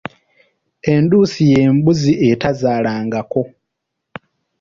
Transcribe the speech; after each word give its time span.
Enduusi 0.93 1.41
y’embuzzi 1.51 2.13
atazaalangako. 2.33 3.41